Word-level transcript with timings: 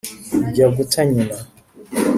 ijya 0.47 0.67
guta 0.75 1.01
nyina 1.09 1.37